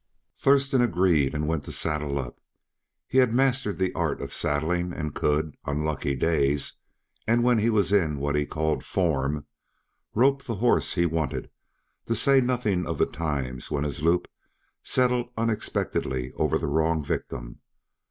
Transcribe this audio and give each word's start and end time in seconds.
Thurston 0.35 0.81
agreed 0.81 1.35
and 1.35 1.47
went 1.47 1.63
to 1.65 1.71
saddle 1.71 2.17
up. 2.17 2.39
He 3.07 3.19
had 3.19 3.35
mastered 3.35 3.77
the 3.77 3.93
art 3.93 4.19
of 4.19 4.33
saddling 4.33 4.91
and 4.93 5.13
could, 5.13 5.55
on 5.63 5.85
lucky 5.85 6.15
days 6.15 6.77
and 7.27 7.43
when 7.43 7.59
he 7.59 7.69
was 7.69 7.91
in 7.91 8.17
what 8.17 8.35
he 8.35 8.47
called 8.47 8.83
"form," 8.83 9.45
rope 10.15 10.43
the 10.45 10.55
horse 10.55 10.95
he 10.95 11.05
wanted; 11.05 11.51
to 12.07 12.15
say 12.15 12.41
nothing 12.41 12.87
of 12.87 12.97
the 12.97 13.05
times 13.05 13.69
when 13.69 13.83
his 13.83 14.01
loop 14.01 14.27
settled 14.81 15.29
unexpectedly 15.37 16.31
over 16.31 16.57
the 16.57 16.65
wrong 16.65 17.03
victim. 17.05 17.59